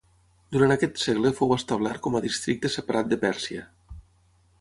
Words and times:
Durant 0.55 0.71
aquest 0.75 0.95
segle 1.01 1.31
fou 1.39 1.53
establert 1.55 2.01
com 2.07 2.17
a 2.19 2.21
districte 2.25 2.73
separat 2.77 3.13
de 3.13 3.19
Pèrsia. 3.25 3.67